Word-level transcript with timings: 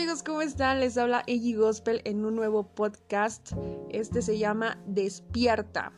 amigos, 0.00 0.22
¿cómo 0.22 0.40
están? 0.40 0.80
Les 0.80 0.96
habla 0.96 1.24
Eggy 1.26 1.52
Gospel 1.52 2.00
en 2.06 2.24
un 2.24 2.34
nuevo 2.34 2.74
podcast. 2.74 3.52
Este 3.90 4.22
se 4.22 4.38
llama 4.38 4.78
Despierta. 4.86 5.92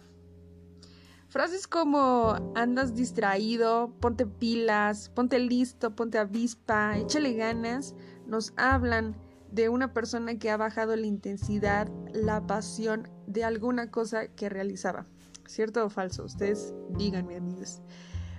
Frases 1.29 1.69
como 1.69 2.35
andas 2.57 2.97
distraído, 2.97 3.95
ponte 4.01 4.27
pilas, 4.27 5.09
ponte 5.09 5.39
listo, 5.39 5.95
ponte 5.95 6.19
avispa, 6.19 6.99
échale 6.99 7.35
ganas, 7.35 7.95
nos 8.27 8.53
hablan 8.57 9.15
de 9.53 9.69
una 9.69 9.93
persona 9.93 10.37
que 10.37 10.51
ha 10.51 10.57
bajado 10.57 10.97
la 10.97 11.07
intensidad, 11.07 11.89
la 12.13 12.45
pasión 12.45 13.09
de 13.29 13.45
alguna 13.45 13.93
cosa 13.93 14.27
que 14.27 14.49
realizaba. 14.49 15.07
¿Cierto 15.47 15.85
o 15.85 15.91
falso? 15.91 16.25
Ustedes 16.25 16.75
díganme, 16.99 17.37
amigos. 17.37 17.81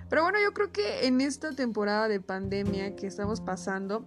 Pero 0.09 0.23
bueno, 0.23 0.39
yo 0.43 0.53
creo 0.53 0.73
que 0.73 1.07
en 1.07 1.21
esta 1.21 1.53
temporada 1.53 2.09
de 2.09 2.19
pandemia 2.19 2.97
que 2.97 3.07
estamos 3.07 3.39
pasando, 3.39 4.05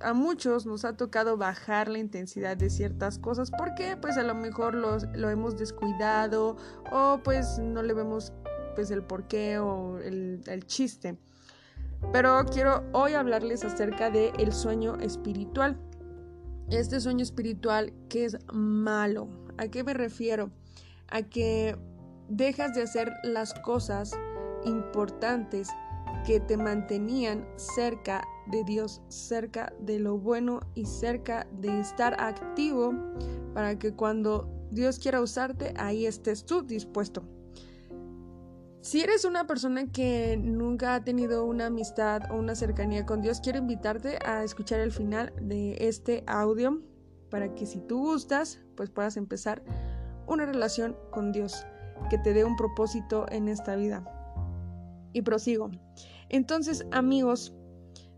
a 0.00 0.12
muchos 0.12 0.66
nos 0.66 0.84
ha 0.84 0.96
tocado 0.96 1.36
bajar 1.36 1.88
la 1.88 1.98
intensidad 1.98 2.56
de 2.56 2.70
ciertas 2.70 3.18
cosas 3.18 3.50
porque 3.50 3.96
pues 3.96 4.16
a 4.16 4.22
lo 4.22 4.34
mejor 4.34 4.74
lo 4.74 5.30
hemos 5.30 5.56
descuidado 5.56 6.56
o 6.92 7.20
pues 7.22 7.58
no 7.58 7.82
le 7.82 7.94
vemos 7.94 8.32
pues 8.74 8.90
el 8.90 9.02
porqué 9.02 9.58
o 9.58 9.98
el, 9.98 10.42
el 10.46 10.66
chiste. 10.66 11.18
Pero 12.12 12.44
quiero 12.52 12.84
hoy 12.92 13.14
hablarles 13.14 13.64
acerca 13.64 14.10
de 14.10 14.32
el 14.38 14.52
sueño 14.52 14.96
espiritual. 14.96 15.78
Este 16.70 17.00
sueño 17.00 17.22
espiritual 17.22 17.92
que 18.08 18.26
es 18.26 18.36
malo. 18.52 19.28
¿A 19.56 19.68
qué 19.68 19.84
me 19.84 19.94
refiero? 19.94 20.50
A 21.08 21.22
que 21.22 21.78
dejas 22.28 22.74
de 22.74 22.82
hacer 22.82 23.12
las 23.22 23.54
cosas 23.54 24.12
importantes 24.64 25.68
que 26.26 26.40
te 26.40 26.56
mantenían 26.56 27.46
cerca 27.56 28.26
de 28.46 28.64
Dios, 28.64 29.02
cerca 29.08 29.72
de 29.80 29.98
lo 29.98 30.18
bueno 30.18 30.60
y 30.74 30.86
cerca 30.86 31.46
de 31.60 31.80
estar 31.80 32.20
activo 32.20 32.94
para 33.54 33.78
que 33.78 33.94
cuando 33.94 34.48
Dios 34.70 34.98
quiera 34.98 35.20
usarte, 35.20 35.72
ahí 35.76 36.06
estés 36.06 36.44
tú 36.44 36.62
dispuesto. 36.62 37.22
Si 38.80 39.00
eres 39.00 39.24
una 39.24 39.46
persona 39.46 39.90
que 39.90 40.36
nunca 40.36 40.94
ha 40.94 41.04
tenido 41.04 41.46
una 41.46 41.66
amistad 41.66 42.30
o 42.30 42.36
una 42.36 42.54
cercanía 42.54 43.06
con 43.06 43.22
Dios, 43.22 43.40
quiero 43.40 43.58
invitarte 43.58 44.18
a 44.26 44.44
escuchar 44.44 44.80
el 44.80 44.92
final 44.92 45.32
de 45.40 45.78
este 45.80 46.22
audio 46.26 46.82
para 47.30 47.54
que 47.54 47.64
si 47.64 47.80
tú 47.80 47.98
gustas, 48.00 48.60
pues 48.76 48.90
puedas 48.90 49.16
empezar 49.16 49.62
una 50.26 50.44
relación 50.44 50.96
con 51.10 51.32
Dios 51.32 51.66
que 52.10 52.18
te 52.18 52.34
dé 52.34 52.44
un 52.44 52.56
propósito 52.56 53.24
en 53.30 53.48
esta 53.48 53.74
vida. 53.74 54.04
Y 55.14 55.22
prosigo. 55.22 55.70
Entonces, 56.28 56.84
amigos, 56.92 57.54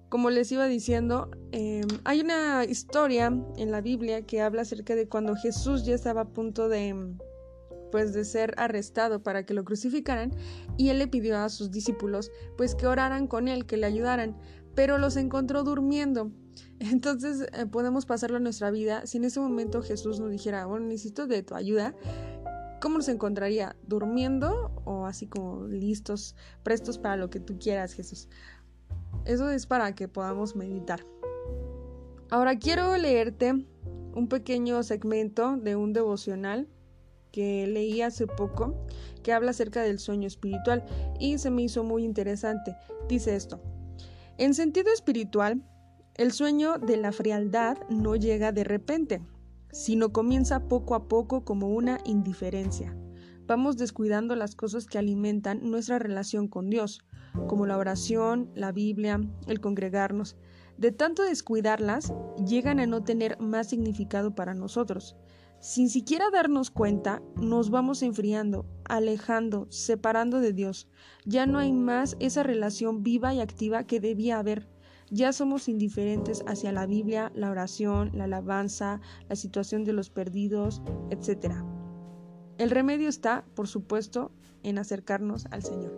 como 0.08 0.30
les 0.30 0.50
iba 0.52 0.66
diciendo, 0.66 1.30
em, 1.52 1.86
hay 2.04 2.20
una 2.20 2.64
historia 2.64 3.26
en 3.56 3.70
la 3.70 3.80
Biblia 3.80 4.22
que 4.22 4.40
habla 4.40 4.62
acerca 4.62 4.94
de 4.94 5.08
cuando 5.08 5.34
Jesús 5.36 5.84
ya 5.84 5.94
estaba 5.94 6.22
a 6.22 6.28
punto 6.28 6.68
de 6.68 7.16
pues 7.92 8.12
de 8.12 8.24
ser 8.24 8.52
arrestado 8.56 9.22
para 9.22 9.46
que 9.46 9.54
lo 9.54 9.64
crucificaran 9.64 10.32
y 10.76 10.88
él 10.88 10.98
le 10.98 11.06
pidió 11.06 11.38
a 11.38 11.48
sus 11.48 11.70
discípulos 11.70 12.30
pues 12.56 12.74
que 12.74 12.86
oraran 12.86 13.26
con 13.26 13.48
él, 13.48 13.64
que 13.64 13.76
le 13.76 13.86
ayudaran, 13.86 14.36
pero 14.74 14.98
los 14.98 15.16
encontró 15.16 15.62
durmiendo. 15.62 16.32
Entonces 16.80 17.46
eh, 17.52 17.66
podemos 17.66 18.04
pasarlo 18.04 18.38
en 18.38 18.42
nuestra 18.42 18.70
vida 18.70 19.06
si 19.06 19.18
en 19.18 19.24
ese 19.24 19.40
momento 19.40 19.82
Jesús 19.82 20.20
nos 20.20 20.30
dijera, 20.30 20.66
bueno, 20.66 20.86
necesito 20.86 21.26
de 21.26 21.42
tu 21.42 21.54
ayuda, 21.54 21.94
¿Cómo 22.80 22.98
nos 22.98 23.08
encontraría? 23.08 23.74
¿Durmiendo 23.86 24.70
o 24.84 25.06
así 25.06 25.26
como 25.26 25.66
listos, 25.66 26.36
prestos 26.62 26.98
para 26.98 27.16
lo 27.16 27.30
que 27.30 27.40
tú 27.40 27.58
quieras, 27.58 27.94
Jesús? 27.94 28.28
Eso 29.26 29.50
es 29.50 29.66
para 29.66 29.94
que 29.94 30.06
podamos 30.06 30.54
meditar. 30.54 31.04
Ahora 32.30 32.58
quiero 32.58 32.96
leerte 32.96 33.66
un 34.14 34.28
pequeño 34.28 34.82
segmento 34.82 35.56
de 35.56 35.76
un 35.76 35.92
devocional 35.92 36.68
que 37.32 37.66
leí 37.66 38.00
hace 38.02 38.26
poco 38.26 38.86
que 39.22 39.32
habla 39.32 39.50
acerca 39.50 39.82
del 39.82 39.98
sueño 39.98 40.26
espiritual 40.26 40.84
y 41.18 41.38
se 41.38 41.50
me 41.50 41.62
hizo 41.62 41.82
muy 41.82 42.04
interesante. 42.04 42.76
Dice 43.08 43.36
esto. 43.36 43.60
En 44.38 44.54
sentido 44.54 44.92
espiritual, 44.92 45.62
el 46.14 46.32
sueño 46.32 46.78
de 46.78 46.96
la 46.96 47.12
frialdad 47.12 47.78
no 47.90 48.16
llega 48.16 48.52
de 48.52 48.64
repente, 48.64 49.22
sino 49.72 50.12
comienza 50.12 50.68
poco 50.68 50.94
a 50.94 51.08
poco 51.08 51.44
como 51.44 51.68
una 51.68 51.98
indiferencia. 52.04 52.96
Vamos 53.46 53.76
descuidando 53.76 54.34
las 54.34 54.56
cosas 54.56 54.86
que 54.86 54.98
alimentan 54.98 55.70
nuestra 55.70 55.98
relación 55.98 56.48
con 56.48 56.68
Dios, 56.68 57.04
como 57.46 57.66
la 57.66 57.78
oración, 57.78 58.50
la 58.54 58.72
Biblia, 58.72 59.20
el 59.46 59.60
congregarnos. 59.60 60.36
De 60.78 60.90
tanto 60.90 61.22
descuidarlas, 61.22 62.12
llegan 62.44 62.80
a 62.80 62.86
no 62.86 63.04
tener 63.04 63.38
más 63.38 63.68
significado 63.68 64.34
para 64.34 64.52
nosotros. 64.52 65.16
Sin 65.60 65.88
siquiera 65.88 66.30
darnos 66.30 66.70
cuenta, 66.70 67.22
nos 67.36 67.70
vamos 67.70 68.02
enfriando, 68.02 68.66
alejando, 68.84 69.66
separando 69.70 70.40
de 70.40 70.52
Dios. 70.52 70.88
Ya 71.24 71.46
no 71.46 71.58
hay 71.58 71.72
más 71.72 72.16
esa 72.20 72.42
relación 72.42 73.02
viva 73.02 73.32
y 73.32 73.40
activa 73.40 73.84
que 73.84 74.00
debía 74.00 74.38
haber. 74.38 74.68
Ya 75.10 75.32
somos 75.32 75.68
indiferentes 75.68 76.42
hacia 76.46 76.72
la 76.72 76.84
Biblia, 76.84 77.30
la 77.34 77.50
oración, 77.50 78.10
la 78.12 78.24
alabanza, 78.24 79.00
la 79.28 79.36
situación 79.36 79.84
de 79.84 79.92
los 79.92 80.10
perdidos, 80.10 80.82
etc. 81.10 81.54
El 82.58 82.70
remedio 82.70 83.08
está, 83.08 83.44
por 83.54 83.68
supuesto, 83.68 84.32
en 84.62 84.78
acercarnos 84.78 85.46
al 85.50 85.62
Señor. 85.62 85.92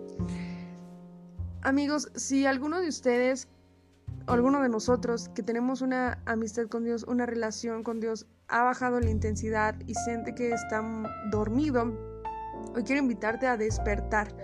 Amigos, 1.63 2.11
si 2.15 2.47
alguno 2.47 2.81
de 2.81 2.89
ustedes 2.89 3.49
o 4.27 4.33
alguno 4.33 4.63
de 4.63 4.69
nosotros 4.69 5.29
que 5.31 5.43
tenemos 5.43 5.83
una 5.83 6.21
amistad 6.27 6.67
con 6.67 6.85
Dios, 6.85 7.05
una 7.05 7.27
relación 7.27 7.83
con 7.83 8.01
Dios, 8.01 8.27
ha 8.49 8.63
bajado 8.63 9.01
la 9.01 9.11
intensidad 9.11 9.77
y 9.87 9.95
siente 9.95 10.35
que 10.35 10.51
está 10.51 10.83
dormido, 11.31 11.93
hoy 12.75 12.83
quiero 12.83 13.03
invitarte 13.03 13.47
a 13.47 13.57
despertar, 13.57 14.35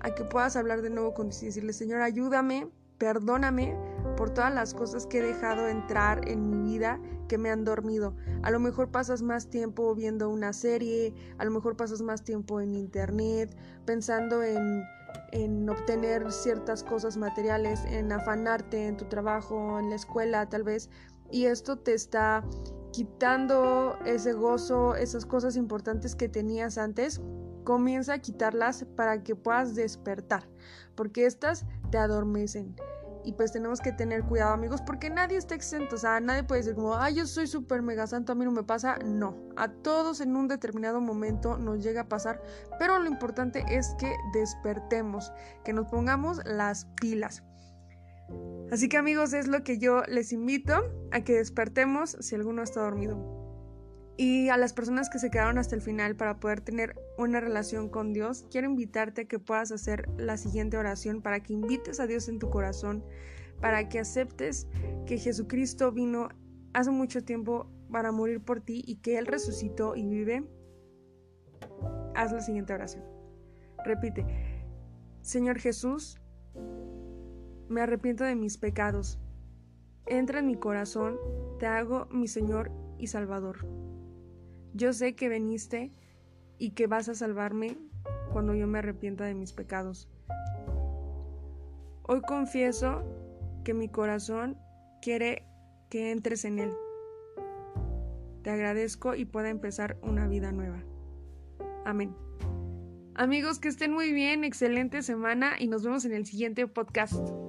a 0.00 0.14
que 0.14 0.24
puedas 0.24 0.56
hablar 0.56 0.82
de 0.82 0.90
nuevo 0.90 1.14
con 1.14 1.28
Dios 1.28 1.42
y 1.42 1.46
decirle, 1.46 1.72
Señor, 1.72 2.02
ayúdame, 2.02 2.68
perdóname 2.98 3.76
por 4.16 4.30
todas 4.30 4.52
las 4.52 4.74
cosas 4.74 5.06
que 5.06 5.18
he 5.18 5.22
dejado 5.22 5.68
entrar 5.68 6.28
en 6.28 6.50
mi 6.50 6.72
vida 6.72 7.00
que 7.28 7.38
me 7.38 7.50
han 7.50 7.64
dormido. 7.64 8.14
A 8.42 8.50
lo 8.50 8.60
mejor 8.60 8.90
pasas 8.90 9.22
más 9.22 9.48
tiempo 9.48 9.94
viendo 9.94 10.28
una 10.28 10.52
serie, 10.52 11.14
a 11.38 11.44
lo 11.44 11.50
mejor 11.50 11.76
pasas 11.76 12.02
más 12.02 12.22
tiempo 12.22 12.60
en 12.60 12.74
internet, 12.74 13.56
pensando 13.84 14.42
en, 14.42 14.84
en 15.32 15.68
obtener 15.68 16.30
ciertas 16.32 16.82
cosas 16.84 17.16
materiales, 17.16 17.84
en 17.86 18.12
afanarte 18.12 18.86
en 18.86 18.96
tu 18.96 19.06
trabajo, 19.06 19.78
en 19.78 19.90
la 19.90 19.96
escuela 19.96 20.48
tal 20.48 20.62
vez, 20.62 20.90
y 21.30 21.46
esto 21.46 21.78
te 21.78 21.94
está 21.94 22.44
quitando 22.92 23.98
ese 24.04 24.32
gozo, 24.34 24.94
esas 24.94 25.26
cosas 25.26 25.56
importantes 25.56 26.14
que 26.14 26.28
tenías 26.28 26.78
antes, 26.78 27.20
comienza 27.64 28.14
a 28.14 28.18
quitarlas 28.18 28.86
para 28.94 29.22
que 29.24 29.34
puedas 29.34 29.74
despertar, 29.74 30.48
porque 30.94 31.26
estas 31.26 31.64
te 31.90 31.98
adormecen. 31.98 32.76
Y 33.24 33.32
pues 33.32 33.52
tenemos 33.52 33.80
que 33.80 33.92
tener 33.92 34.22
cuidado, 34.24 34.52
amigos, 34.52 34.82
porque 34.82 35.10
nadie 35.10 35.38
está 35.38 35.54
exento. 35.54 35.96
O 35.96 35.98
sea, 35.98 36.20
nadie 36.20 36.44
puede 36.44 36.60
decir 36.60 36.74
como, 36.74 36.94
ay, 36.94 37.14
yo 37.14 37.26
soy 37.26 37.46
súper 37.46 37.82
mega 37.82 38.06
santo, 38.06 38.32
a 38.32 38.34
mí 38.34 38.44
no 38.44 38.52
me 38.52 38.62
pasa. 38.62 38.98
No, 39.04 39.48
a 39.56 39.68
todos 39.68 40.20
en 40.20 40.36
un 40.36 40.48
determinado 40.48 41.00
momento 41.00 41.56
nos 41.58 41.82
llega 41.82 42.02
a 42.02 42.08
pasar. 42.08 42.42
Pero 42.78 42.98
lo 42.98 43.08
importante 43.08 43.64
es 43.68 43.94
que 43.98 44.14
despertemos, 44.32 45.32
que 45.64 45.72
nos 45.72 45.86
pongamos 45.86 46.40
las 46.44 46.86
pilas. 47.00 47.42
Así 48.70 48.88
que 48.88 48.96
amigos, 48.96 49.32
es 49.32 49.46
lo 49.46 49.62
que 49.62 49.78
yo 49.78 50.02
les 50.08 50.32
invito 50.32 50.74
a 51.12 51.20
que 51.20 51.34
despertemos 51.34 52.16
si 52.20 52.34
alguno 52.34 52.62
está 52.62 52.80
dormido. 52.80 53.43
Y 54.16 54.48
a 54.48 54.56
las 54.56 54.72
personas 54.72 55.10
que 55.10 55.18
se 55.18 55.30
quedaron 55.30 55.58
hasta 55.58 55.74
el 55.74 55.82
final 55.82 56.14
para 56.14 56.38
poder 56.38 56.60
tener 56.60 56.94
una 57.18 57.40
relación 57.40 57.88
con 57.88 58.12
Dios, 58.12 58.46
quiero 58.50 58.68
invitarte 58.68 59.22
a 59.22 59.24
que 59.24 59.40
puedas 59.40 59.72
hacer 59.72 60.08
la 60.16 60.36
siguiente 60.36 60.76
oración 60.76 61.20
para 61.20 61.40
que 61.40 61.52
invites 61.52 61.98
a 61.98 62.06
Dios 62.06 62.28
en 62.28 62.38
tu 62.38 62.48
corazón, 62.48 63.04
para 63.60 63.88
que 63.88 63.98
aceptes 63.98 64.68
que 65.06 65.18
Jesucristo 65.18 65.90
vino 65.90 66.28
hace 66.72 66.90
mucho 66.92 67.24
tiempo 67.24 67.66
para 67.90 68.12
morir 68.12 68.40
por 68.40 68.60
ti 68.60 68.84
y 68.86 68.96
que 68.96 69.18
Él 69.18 69.26
resucitó 69.26 69.96
y 69.96 70.06
vive. 70.06 70.44
Haz 72.14 72.32
la 72.32 72.40
siguiente 72.40 72.72
oración. 72.72 73.04
Repite, 73.84 74.24
Señor 75.22 75.58
Jesús, 75.58 76.20
me 77.68 77.80
arrepiento 77.80 78.22
de 78.22 78.36
mis 78.36 78.58
pecados. 78.58 79.18
Entra 80.06 80.38
en 80.38 80.46
mi 80.46 80.54
corazón, 80.54 81.18
te 81.58 81.66
hago 81.66 82.06
mi 82.12 82.28
Señor 82.28 82.70
y 82.98 83.08
Salvador. 83.08 83.66
Yo 84.74 84.92
sé 84.92 85.14
que 85.14 85.28
veniste 85.28 85.92
y 86.58 86.70
que 86.70 86.88
vas 86.88 87.08
a 87.08 87.14
salvarme 87.14 87.78
cuando 88.32 88.54
yo 88.54 88.66
me 88.66 88.80
arrepienta 88.80 89.24
de 89.24 89.34
mis 89.34 89.52
pecados. 89.52 90.08
Hoy 92.02 92.20
confieso 92.22 93.04
que 93.64 93.72
mi 93.72 93.88
corazón 93.88 94.58
quiere 95.00 95.46
que 95.88 96.10
entres 96.10 96.44
en 96.44 96.58
él. 96.58 96.72
Te 98.42 98.50
agradezco 98.50 99.14
y 99.14 99.24
pueda 99.24 99.48
empezar 99.48 99.96
una 100.02 100.26
vida 100.26 100.50
nueva. 100.50 100.82
Amén. 101.84 102.14
Amigos, 103.14 103.60
que 103.60 103.68
estén 103.68 103.92
muy 103.92 104.12
bien, 104.12 104.42
excelente 104.42 105.02
semana 105.02 105.52
y 105.56 105.68
nos 105.68 105.84
vemos 105.84 106.04
en 106.04 106.12
el 106.12 106.26
siguiente 106.26 106.66
podcast. 106.66 107.43